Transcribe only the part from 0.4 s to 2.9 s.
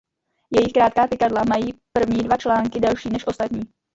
Jejich krátká tykadla mají první dva články